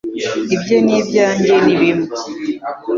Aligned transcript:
ibye 0.55 0.77
n'ibyanjye 0.85 1.53
ni 1.65 1.75
bimwe 1.81 2.09